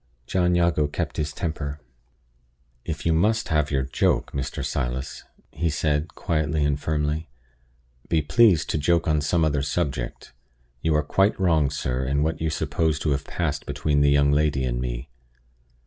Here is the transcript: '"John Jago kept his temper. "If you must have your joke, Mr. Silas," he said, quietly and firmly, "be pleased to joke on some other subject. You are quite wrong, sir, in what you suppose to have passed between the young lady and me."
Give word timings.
'"John 0.25 0.55
Jago 0.55 0.87
kept 0.87 1.17
his 1.17 1.31
temper. 1.31 1.79
"If 2.83 3.05
you 3.05 3.13
must 3.13 3.49
have 3.49 3.69
your 3.69 3.83
joke, 3.83 4.31
Mr. 4.31 4.65
Silas," 4.65 5.25
he 5.51 5.69
said, 5.69 6.15
quietly 6.15 6.65
and 6.65 6.79
firmly, 6.79 7.29
"be 8.09 8.23
pleased 8.23 8.71
to 8.71 8.79
joke 8.79 9.07
on 9.07 9.21
some 9.21 9.45
other 9.45 9.61
subject. 9.61 10.33
You 10.81 10.95
are 10.95 11.03
quite 11.03 11.39
wrong, 11.39 11.69
sir, 11.69 12.03
in 12.03 12.23
what 12.23 12.41
you 12.41 12.49
suppose 12.49 12.97
to 12.97 13.11
have 13.11 13.25
passed 13.25 13.67
between 13.67 14.01
the 14.01 14.09
young 14.09 14.31
lady 14.31 14.65
and 14.65 14.81
me." 14.81 15.11